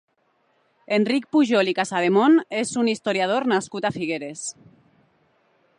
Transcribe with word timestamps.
Enric 0.95 1.27
Pujol 1.35 1.69
i 1.73 1.75
Casademont 1.79 2.39
és 2.63 2.73
un 2.85 2.89
historiador 2.95 3.47
nascut 3.53 3.87
a 3.91 3.95
Figueres. 3.99 4.47